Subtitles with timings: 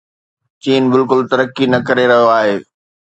[0.63, 2.55] چين بلڪل ترقي نه ڪري رهيو آهي.